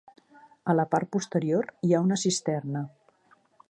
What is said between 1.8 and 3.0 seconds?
hi ha una cisterna.